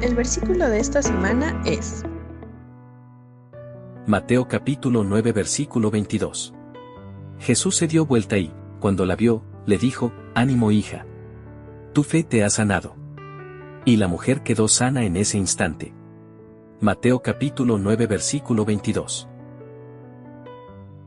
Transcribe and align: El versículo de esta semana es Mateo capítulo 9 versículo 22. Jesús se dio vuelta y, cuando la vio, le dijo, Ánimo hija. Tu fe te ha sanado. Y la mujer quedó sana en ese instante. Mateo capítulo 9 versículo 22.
El 0.00 0.14
versículo 0.14 0.68
de 0.68 0.78
esta 0.78 1.02
semana 1.02 1.60
es 1.66 2.04
Mateo 4.06 4.46
capítulo 4.46 5.02
9 5.02 5.32
versículo 5.32 5.90
22. 5.90 6.54
Jesús 7.40 7.74
se 7.74 7.88
dio 7.88 8.06
vuelta 8.06 8.38
y, 8.38 8.54
cuando 8.78 9.04
la 9.06 9.16
vio, 9.16 9.42
le 9.66 9.76
dijo, 9.76 10.12
Ánimo 10.36 10.70
hija. 10.70 11.04
Tu 11.94 12.04
fe 12.04 12.22
te 12.22 12.44
ha 12.44 12.50
sanado. 12.50 12.94
Y 13.84 13.96
la 13.96 14.06
mujer 14.06 14.44
quedó 14.44 14.68
sana 14.68 15.04
en 15.04 15.16
ese 15.16 15.36
instante. 15.36 15.92
Mateo 16.80 17.20
capítulo 17.20 17.76
9 17.76 18.06
versículo 18.06 18.64
22. 18.64 19.28